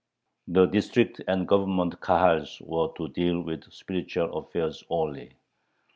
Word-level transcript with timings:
The 0.47 0.65
District 0.65 1.21
and 1.27 1.47
Government 1.47 1.99
Kahals 2.01 2.59
were 2.61 2.89
to 2.97 3.13
deal 3.13 3.39
with 3.39 3.71
spiritual 3.71 4.35
affairs 4.35 4.83
only. 4.89 5.33